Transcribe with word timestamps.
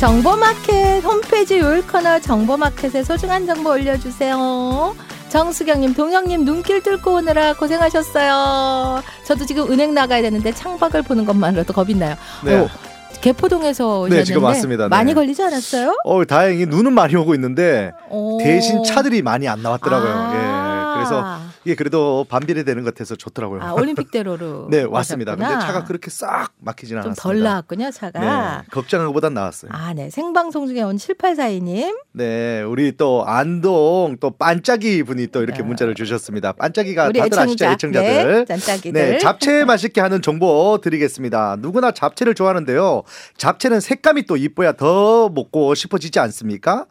정보마켓 0.00 1.04
홈페이지 1.04 1.58
요일 1.58 1.86
코너 1.86 2.18
정보마켓에 2.18 3.04
소중한 3.04 3.44
정보 3.44 3.72
올려주세요. 3.72 4.96
정수경님, 5.28 5.92
동영님 5.92 6.46
눈길 6.46 6.82
뚫고 6.82 7.16
오느라 7.16 7.52
고생하셨어요. 7.52 9.02
저도 9.26 9.44
지금 9.44 9.70
은행 9.70 9.92
나가야 9.92 10.22
되는데 10.22 10.52
창밖을 10.52 11.02
보는 11.02 11.26
것만으로도 11.26 11.74
겁이 11.74 11.94
나요. 11.96 12.16
네. 12.42 12.60
오, 12.60 12.68
개포동에서 13.20 13.84
네, 13.84 13.90
오셨는데 13.90 14.24
지금 14.24 14.42
왔습니다. 14.44 14.84
네. 14.84 14.88
많이 14.88 15.12
걸리지 15.12 15.42
않았어요? 15.42 15.94
어, 16.04 16.24
다행히 16.24 16.64
눈은 16.64 16.94
많이 16.94 17.14
오고 17.14 17.34
있는데 17.34 17.92
오. 18.08 18.38
대신 18.38 18.82
차들이 18.82 19.20
많이 19.20 19.48
안 19.48 19.62
나왔더라고요. 19.62 20.12
아. 20.14 20.32
예. 20.32 20.96
그래서 20.96 21.49
이게 21.64 21.74
그래도 21.74 22.24
반비례 22.28 22.64
되는 22.64 22.82
것 22.84 22.94
같아서 22.94 23.16
좋더라고요. 23.16 23.62
아, 23.62 23.72
올림픽대로로 23.72 24.68
네, 24.72 24.82
왔습니다. 24.82 25.32
오셨구나. 25.32 25.48
근데 25.50 25.66
차가 25.66 25.84
그렇게 25.84 26.10
싹 26.10 26.52
막히진 26.58 26.96
않았습니다. 26.96 27.20
좀 27.22 27.30
덜 27.32 27.42
나왔군요, 27.42 27.90
차가. 27.90 28.20
네, 28.62 28.66
걱정한 28.70 29.06
것보단 29.08 29.34
나았어요. 29.34 29.70
아, 29.74 29.92
네. 29.92 30.08
생방송 30.08 30.66
중에 30.66 30.80
온 30.82 30.96
7842님. 30.96 31.98
네, 32.12 32.62
우리 32.62 32.96
또 32.96 33.24
안동 33.26 34.16
또 34.20 34.30
반짝이 34.30 35.02
분이 35.02 35.28
또 35.28 35.42
이렇게 35.42 35.58
네. 35.62 35.64
문자를 35.68 35.94
주셨습니다. 35.94 36.52
반짝이가 36.52 37.12
다들 37.12 37.38
아시죠, 37.38 37.66
애청자. 37.66 37.72
애청자들. 37.72 38.32
네, 38.32 38.44
짠짜기들. 38.46 38.92
네, 38.92 39.18
잡채 39.18 39.64
맛있게 39.66 40.00
하는 40.00 40.22
정보 40.22 40.78
드리겠습니다. 40.82 41.56
누구나 41.60 41.92
잡채를 41.92 42.34
좋아하는데요. 42.34 43.02
잡채는 43.36 43.80
색감이 43.80 44.24
또 44.26 44.36
이뻐야 44.38 44.72
더 44.72 45.28
먹고 45.28 45.74
싶어지지 45.74 46.18
않습니까? 46.20 46.86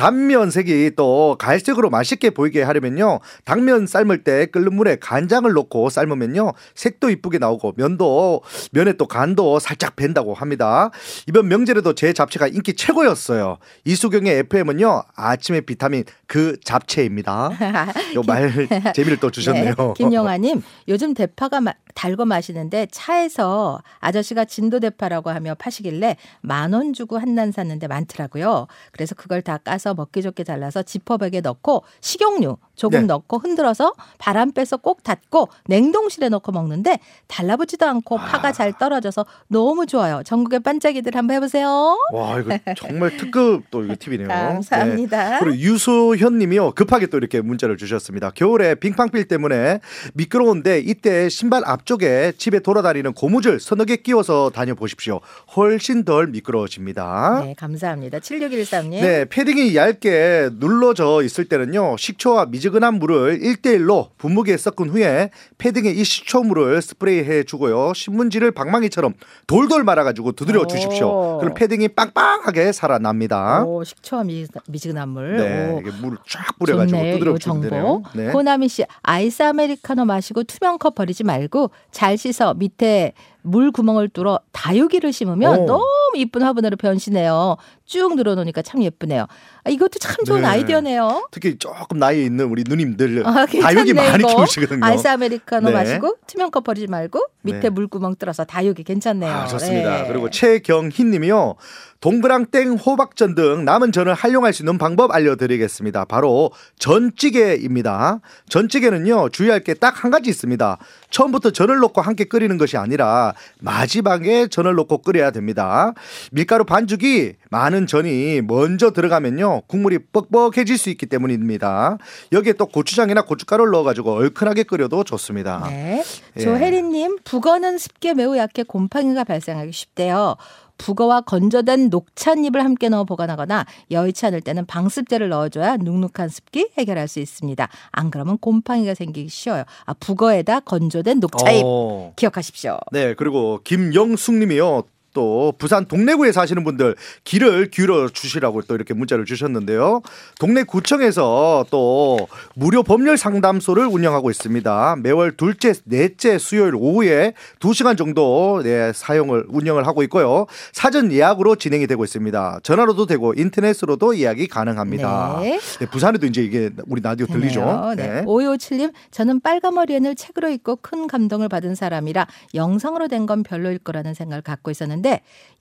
단면 0.00 0.50
색이 0.50 0.92
또 0.96 1.36
갈색으로 1.38 1.90
맛있게 1.90 2.30
보이게 2.30 2.62
하려면요. 2.62 3.20
당면 3.44 3.86
삶을 3.86 4.24
때 4.24 4.46
끓는 4.46 4.74
물에 4.74 4.96
간장을 4.96 5.52
넣고 5.52 5.90
삶으면요. 5.90 6.52
색도 6.74 7.10
이쁘게 7.10 7.36
나오고 7.38 7.74
면도 7.76 8.40
면에 8.72 8.94
또 8.94 9.06
간도 9.06 9.58
살짝 9.58 9.96
밴다고 9.96 10.32
합니다. 10.32 10.90
이번 11.28 11.48
명절에도 11.48 11.94
제 11.94 12.12
잡채가 12.14 12.46
인기 12.48 12.74
최고였어요. 12.74 13.58
이수경의 13.84 14.38
FM은요. 14.50 15.02
아침의 15.14 15.62
비타민 15.62 16.04
그 16.26 16.56
잡채입니다. 16.64 17.50
요 18.16 18.22
말 18.26 18.50
재미를 18.94 19.18
또 19.18 19.30
주셨네요. 19.30 19.74
네, 19.76 19.92
김영아 19.96 20.36
님, 20.38 20.62
요즘 20.88 21.14
대파가 21.14 21.60
마- 21.60 21.74
달고 21.94 22.24
마시는데 22.24 22.86
차에서 22.92 23.82
아저씨가 23.98 24.44
진도 24.44 24.78
대파라고 24.80 25.28
하며 25.30 25.54
파시길래 25.56 26.16
만 26.40 26.72
원 26.72 26.92
주고 26.92 27.18
한 27.18 27.30
난 27.34 27.52
샀는데 27.52 27.86
많더라고요. 27.88 28.66
그래서 28.92 29.14
그걸 29.14 29.40
다 29.42 29.56
까서 29.58 29.89
먹기 29.94 30.22
좋게 30.22 30.44
잘라서 30.44 30.82
지퍼백에 30.82 31.40
넣고 31.42 31.84
식용유 32.00 32.56
조금 32.74 33.00
네. 33.00 33.06
넣고 33.06 33.38
흔들어서 33.38 33.92
바람 34.18 34.52
빼서 34.52 34.78
꼭 34.78 35.02
닫고 35.02 35.48
냉동실에 35.66 36.28
넣고 36.30 36.52
먹는데 36.52 36.98
달라붙지도 37.26 37.86
않고 37.86 38.16
파가 38.16 38.48
아. 38.48 38.52
잘 38.52 38.76
떨어져서 38.78 39.26
너무 39.48 39.86
좋아요. 39.86 40.22
전국의 40.24 40.60
반짝이들 40.60 41.14
한번 41.14 41.36
해보세요. 41.36 41.96
와 42.12 42.40
이거 42.40 42.58
정말 42.76 43.16
특급 43.16 43.64
또 43.70 43.84
이거 43.84 43.94
팁이네요. 43.98 44.28
감사합니다. 44.28 45.30
네. 45.30 45.36
그리고 45.40 45.56
유소현님이요 45.56 46.72
급하게 46.72 47.06
또 47.06 47.18
이렇게 47.18 47.40
문자를 47.40 47.76
주셨습니다. 47.76 48.30
겨울에 48.30 48.74
빙판빌 48.74 49.28
때문에 49.28 49.80
미끄러운데 50.14 50.78
이때 50.80 51.28
신발 51.28 51.62
앞쪽에 51.66 52.32
집에 52.38 52.60
돌아다니는 52.60 53.12
고무줄 53.12 53.60
서너 53.60 53.84
개 53.84 53.96
끼워서 53.96 54.50
다녀 54.54 54.74
보십시오. 54.74 55.20
훨씬 55.56 56.04
덜 56.04 56.28
미끄러워집니다. 56.28 57.42
네, 57.44 57.54
감사합니다. 57.58 58.18
7613님. 58.18 58.90
네, 59.00 59.24
패딩이 59.26 59.74
얇게 59.80 60.50
눌러져 60.54 61.22
있을 61.22 61.46
때는요, 61.46 61.96
식초와 61.96 62.46
미지근한 62.46 62.94
물을 62.94 63.38
1대1로 63.40 64.10
분무기에 64.18 64.56
섞은 64.56 64.90
후에 64.90 65.30
패딩에 65.58 65.90
이 65.90 66.04
식초물을 66.04 66.82
스프레이해 66.82 67.44
주고요, 67.44 67.92
신문지를 67.94 68.50
방망이처럼 68.50 69.14
돌돌 69.46 69.84
말아가지고 69.84 70.32
두드려 70.32 70.66
주십시오. 70.66 71.08
오. 71.08 71.38
그럼 71.38 71.54
패딩이 71.54 71.88
빵빵하게 71.88 72.72
살아납니다. 72.72 73.64
오, 73.64 73.82
식초와 73.82 74.24
미, 74.24 74.46
미지근한 74.68 75.08
물. 75.08 75.36
네, 75.36 75.72
오. 75.72 75.80
이게 75.80 75.90
물을 75.90 76.18
쫙 76.28 76.58
뿌려가지고 76.58 76.98
좋네, 76.98 77.12
두드려 77.14 77.38
정보. 77.38 77.68
되네요. 77.68 78.02
네. 78.14 78.32
고나미 78.32 78.68
씨, 78.68 78.84
아이스 79.02 79.42
아메리카노 79.42 80.04
마시고 80.04 80.44
투명 80.44 80.78
컵 80.78 80.94
버리지 80.94 81.24
말고 81.24 81.70
잘 81.90 82.18
씻어 82.18 82.54
밑에 82.54 83.12
물 83.42 83.70
구멍을 83.72 84.10
뚫어 84.10 84.38
다육이를 84.52 85.12
심으면 85.14 85.60
오. 85.60 85.64
너무 85.64 85.84
이쁜 86.16 86.42
화분으로 86.42 86.76
변신해요. 86.76 87.56
쭉 87.84 88.14
늘어놓으니까 88.16 88.62
참 88.62 88.82
예쁘네요. 88.82 89.26
아, 89.64 89.70
이것도 89.70 89.98
참 89.98 90.24
좋은 90.24 90.42
네. 90.42 90.46
아이디어네요. 90.46 91.28
특히 91.32 91.58
조금 91.58 91.98
나이 91.98 92.24
있는 92.24 92.46
우리 92.46 92.64
누님들 92.66 93.26
아, 93.26 93.46
다육이 93.46 93.92
많이. 93.94 94.24
키우시거든요. 94.24 94.84
아이스 94.84 95.06
아메리카노 95.08 95.68
네. 95.70 95.74
마시고 95.74 96.16
투명 96.26 96.50
컵 96.50 96.64
버리지 96.64 96.86
말고 96.86 97.26
밑에 97.42 97.60
네. 97.60 97.68
물구멍 97.70 98.16
뚫어서 98.16 98.44
다육이 98.44 98.84
괜찮네요. 98.84 99.32
아, 99.32 99.46
좋습니다. 99.46 100.02
네. 100.02 100.08
그리고 100.08 100.30
최경희 100.30 101.04
님이요. 101.04 101.56
동그랑땡, 102.00 102.78
호박전 102.78 103.34
등 103.34 103.64
남은 103.66 103.92
전을 103.92 104.14
활용할 104.14 104.54
수 104.54 104.62
있는 104.62 104.78
방법 104.78 105.12
알려드리겠습니다. 105.12 106.06
바로 106.06 106.50
전찌개입니다. 106.78 108.20
전찌개는요, 108.48 109.28
주의할 109.30 109.60
게 109.60 109.74
딱 109.74 109.90
한 110.04 110.10
가지 110.10 110.30
있습니다. 110.30 110.78
처음부터 111.10 111.50
전을 111.50 111.78
넣고 111.78 112.00
함께 112.00 112.24
끓이는 112.24 112.58
것이 112.58 112.76
아니라 112.76 113.34
마지막에 113.60 114.48
전을 114.48 114.74
넣고 114.74 114.98
끓여야 114.98 115.30
됩니다. 115.30 115.92
밀가루 116.32 116.64
반죽이 116.64 117.34
많은 117.50 117.86
전이 117.86 118.42
먼저 118.42 118.92
들어가면요, 118.92 119.62
국물이 119.66 119.98
뻑뻑해질 120.12 120.78
수 120.78 120.90
있기 120.90 121.06
때문입니다. 121.06 121.98
여기에 122.32 122.54
또 122.54 122.66
고추장이나 122.66 123.22
고춧가루를 123.22 123.72
넣어가지고 123.72 124.12
얼큰하게 124.12 124.62
끓여도 124.64 125.04
좋습니다. 125.04 125.66
네. 125.68 126.02
예. 126.36 126.40
조혜리님, 126.40 127.18
북어는 127.24 127.78
습기에 127.78 128.14
매우 128.14 128.36
약해 128.36 128.62
곰팡이가 128.62 129.24
발생하기 129.24 129.72
쉽대요. 129.72 130.36
북어와 130.80 131.20
건조된 131.20 131.90
녹차잎을 131.90 132.64
함께 132.64 132.88
넣어 132.88 133.04
보관하거나 133.04 133.66
여의치 133.90 134.24
않을 134.26 134.40
때는 134.40 134.64
방습제를 134.64 135.28
넣어줘야 135.28 135.76
눅눅한 135.76 136.30
습기 136.30 136.70
해결할 136.78 137.06
수 137.06 137.20
있습니다. 137.20 137.68
안 137.92 138.10
그러면 138.10 138.38
곰팡이가 138.38 138.94
생기기 138.94 139.28
쉬워요. 139.28 139.64
아, 139.84 139.92
북어에다 139.92 140.60
건조된 140.60 141.20
녹차잎 141.20 141.62
어. 141.64 142.14
기억하십시오. 142.16 142.78
네, 142.92 143.14
그리고 143.14 143.60
김영숙 143.62 144.36
님이요. 144.36 144.84
또 145.14 145.52
부산 145.58 145.86
동래구에 145.86 146.32
사시는 146.32 146.64
분들 146.64 146.96
길을 147.24 147.70
기울여 147.70 148.08
주시라고 148.08 148.62
또 148.62 148.74
이렇게 148.74 148.92
문자를 148.92 149.24
주셨는데요. 149.24 150.02
동래 150.38 150.62
구청에서 150.62 151.64
또 151.70 152.28
무료 152.54 152.82
법률 152.82 153.16
상담소를 153.16 153.86
운영하고 153.86 154.30
있습니다. 154.30 154.96
매월 155.02 155.36
둘째, 155.36 155.72
넷째 155.84 156.38
수요일 156.38 156.74
오후에 156.74 157.34
2시간 157.60 157.96
정도 157.96 158.60
네, 158.62 158.92
사용을 158.92 159.46
운영을 159.48 159.86
하고 159.86 160.02
있고요. 160.02 160.46
사전 160.72 161.12
예약으로 161.12 161.56
진행이 161.56 161.86
되고 161.86 162.04
있습니다. 162.04 162.60
전화로도 162.62 163.06
되고 163.06 163.32
인터넷으로도 163.36 164.18
예약이 164.18 164.48
가능합니다. 164.48 165.38
네. 165.40 165.58
네, 165.78 165.86
부산에도 165.86 166.26
이제 166.26 166.42
이게 166.42 166.70
우리 166.88 167.00
라디오 167.00 167.26
들리죠. 167.26 167.60
되네요. 167.60 167.94
네. 167.96 168.24
5257님, 168.24 168.92
저는 169.10 169.40
빨간머리엔을 169.40 170.14
책으로 170.14 170.48
읽고 170.50 170.76
큰 170.82 171.06
감동을 171.06 171.48
받은 171.48 171.74
사람이라 171.74 172.26
영상으로 172.54 173.06
된 173.08 173.20
건 173.30 173.42
별로일 173.42 173.78
거라는 173.78 174.14
생각을 174.14 174.40
갖고 174.42 174.70
있었는데 174.70 174.99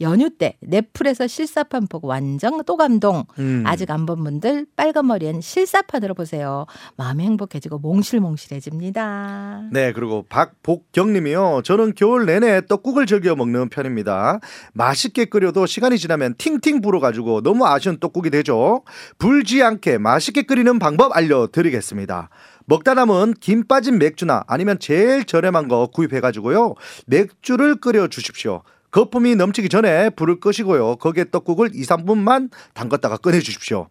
연휴 0.02 0.30
때 0.30 0.56
넷플에서 0.62 1.28
실사판 1.28 1.88
보고 1.88 2.08
완전 2.08 2.64
또 2.66 2.78
감동. 2.78 3.26
음. 3.38 3.64
아직 3.66 3.92
안 3.92 4.06
본 4.06 4.24
분들 4.24 4.66
빨간 4.76 5.08
머리엔 5.08 5.42
실사판으로 5.42 6.14
보세요. 6.14 6.66
마음이 6.96 7.24
행복해지고 7.24 7.80
몽실몽실해집니다. 7.80 9.70
네, 9.72 9.94
그리고 9.94 10.26
박복경 10.30 11.14
님이요. 11.14 11.62
저는 11.64 11.94
겨울 11.96 12.26
내내 12.26 12.66
떡국을 12.68 13.06
즐겨 13.06 13.36
먹는 13.36 13.70
편입니다. 13.70 14.40
맛있게 14.74 15.26
끓여도 15.26 15.66
시간이 15.66 15.98
지나면 15.98 16.36
팅팅 16.38 16.82
불어가지고 16.82 17.42
너무 17.42 17.66
아쉬운 17.66 18.00
떡국이 18.00 18.30
되죠. 18.30 18.84
불지 19.18 19.62
않게 19.64 19.98
맛있게 19.98 20.44
끓이는 20.44 20.80
방법 20.80 21.16
알려드리겠습니다. 21.16 22.30
먹다 22.66 22.94
남은 22.94 23.34
김 23.40 23.68
빠진 23.68 23.98
맥주나 23.98 24.44
아니면 24.48 24.78
제일 24.80 25.26
저렴한 25.26 25.68
거 25.68 25.88
구입해가지고요. 25.88 26.76
맥주를 27.08 27.76
끓여 27.76 28.08
주십시오. 28.08 28.62
거품이 28.92 29.36
넘치기 29.36 29.70
전에 29.70 30.10
불을 30.12 30.40
끄시고요. 30.40 30.96
거기에 30.98 31.26
떡국을 31.32 31.72
2, 31.74 31.82
3분만 31.84 32.50
담갔다가 32.74 33.18
꺼내 33.18 33.40
주십시오. 33.40 33.90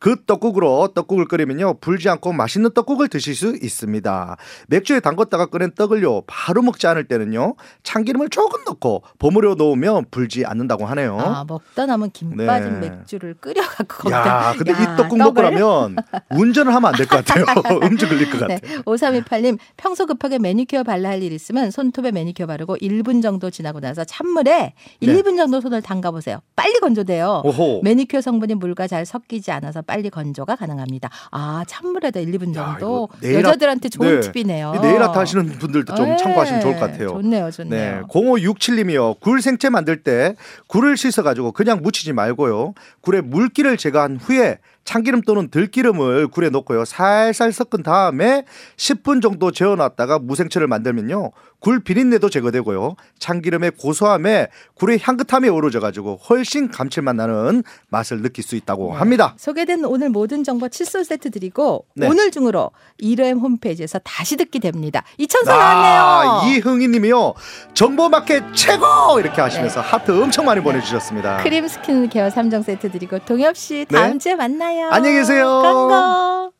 그 0.00 0.16
떡국으로 0.26 0.88
떡국을 0.94 1.26
끓이면요 1.28 1.74
불지 1.80 2.08
않고 2.08 2.32
맛있는 2.32 2.70
떡국을 2.72 3.08
드실 3.08 3.34
수 3.34 3.54
있습니다. 3.54 4.36
맥주에 4.68 4.98
담갔다가 5.00 5.46
꺼낸 5.46 5.72
떡을요 5.74 6.22
바로 6.26 6.62
먹지 6.62 6.86
않을 6.86 7.04
때는요 7.06 7.54
참기름을 7.82 8.30
조금 8.30 8.64
넣고 8.64 9.02
버무려 9.18 9.54
놓으면 9.56 10.06
불지 10.10 10.46
않는다고 10.46 10.86
하네요. 10.86 11.18
아, 11.20 11.44
먹다 11.46 11.84
남은 11.84 12.10
김 12.12 12.34
네. 12.34 12.46
빠진 12.46 12.80
맥주를 12.80 13.34
끓여 13.34 13.62
갖고 13.62 14.10
야, 14.10 14.54
거기다- 14.54 14.56
근데 14.58 14.72
야, 14.72 14.76
이 14.94 14.96
떡국 14.96 15.18
먹고? 15.18 15.42
나면 15.42 15.96
운전을 16.30 16.74
하면 16.74 16.88
안 16.88 16.94
될 16.96 17.06
것 17.06 17.22
같아요. 17.24 17.44
음주 17.84 18.08
걸릴 18.08 18.30
것 18.30 18.40
같아요. 18.40 18.58
네. 18.58 18.78
5328님, 18.82 19.58
평소 19.76 20.06
급하게 20.06 20.38
매니큐어 20.38 20.82
발라 20.82 21.10
할 21.10 21.20
일 21.20 21.32
있으면 21.32 21.70
손톱에 21.70 22.10
매니큐어 22.12 22.46
바르고 22.46 22.76
1분 22.78 23.20
정도 23.22 23.50
지나고 23.50 23.80
나서 23.80 24.04
찬물에 24.04 24.72
1, 25.00 25.12
네. 25.14 25.20
2분 25.22 25.36
정도 25.36 25.60
손을 25.60 25.82
담가 25.82 26.10
보세요. 26.10 26.40
빨리 26.56 26.78
건조돼요. 26.80 27.42
오호. 27.44 27.82
매니큐어 27.82 28.22
성분이 28.22 28.54
물과 28.54 28.86
잘 28.86 29.04
섞이지 29.04 29.50
않아서 29.52 29.82
빨리 29.90 30.08
건조가 30.08 30.54
가능합니다. 30.54 31.10
아 31.32 31.64
찬물에다 31.66 32.20
1, 32.20 32.30
2분 32.38 32.54
야, 32.54 32.76
정도 32.78 33.08
아트- 33.16 33.34
여자들한테 33.34 33.88
좋은 33.88 34.20
네. 34.20 34.30
팁이네요. 34.30 34.74
이 34.76 34.80
네일 34.80 35.02
아트 35.02 35.18
하시는 35.18 35.44
분들도 35.58 35.96
좀 35.96 36.06
네, 36.10 36.16
참고하시면 36.16 36.60
좋을 36.60 36.74
것 36.74 36.80
같아요. 36.80 37.08
좋네요, 37.08 37.44
네, 37.46 37.50
좋네요. 37.50 38.06
0567님이요. 38.08 39.18
굴 39.18 39.42
생채 39.42 39.68
만들 39.68 40.04
때 40.04 40.36
굴을 40.68 40.96
씻어가지고 40.96 41.50
그냥 41.52 41.80
묻히지 41.82 42.12
말고요. 42.12 42.74
굴에 43.00 43.20
물기를 43.20 43.76
제거한 43.76 44.16
후에 44.22 44.58
참기름 44.90 45.20
또는 45.20 45.48
들기름을 45.50 46.26
굴에 46.26 46.50
넣고요. 46.50 46.84
살살 46.84 47.52
섞은 47.52 47.84
다음에 47.84 48.44
10분 48.76 49.22
정도 49.22 49.52
재워놨다가 49.52 50.18
무생채를 50.18 50.66
만들면요. 50.66 51.30
굴 51.60 51.78
비린내도 51.84 52.28
제거되고요. 52.28 52.96
참기름의 53.20 53.72
고소함에 53.78 54.48
굴의 54.74 54.98
향긋함이 55.00 55.48
어우러져가지고 55.48 56.18
훨씬 56.28 56.70
감칠맛 56.70 57.14
나는 57.14 57.62
맛을 57.88 58.22
느낄 58.22 58.42
수 58.42 58.56
있다고 58.56 58.92
합니다. 58.92 59.34
소개된 59.36 59.84
오늘 59.84 60.08
모든 60.08 60.42
정보 60.42 60.68
칫솔 60.68 61.04
세트 61.04 61.30
드리고 61.30 61.86
네. 61.94 62.08
오늘 62.08 62.32
중으로 62.32 62.70
1회 63.00 63.38
홈페이지에서 63.38 64.00
다시 64.00 64.36
듣기 64.36 64.58
됩니다. 64.58 65.04
이천서 65.18 65.56
나왔네요. 65.56 66.00
아, 66.02 66.42
이흥희 66.46 66.88
님이요. 66.88 67.34
정보 67.74 68.08
마켓 68.08 68.42
최고! 68.54 69.20
이렇게 69.20 69.40
하시면서 69.40 69.80
하트 69.80 70.10
엄청 70.20 70.46
많이 70.46 70.60
보내주셨습니다. 70.62 71.42
크림 71.42 71.68
스킨 71.68 72.08
케어 72.08 72.28
3종 72.28 72.64
세트 72.64 72.90
드리고 72.90 73.20
동엽 73.20 73.56
씨 73.56 73.86
다음 73.88 74.18
주에 74.18 74.34
만나요. 74.34 74.79
안녕히 74.88 75.16
계세요. 75.16 75.60
건강. 75.62 76.52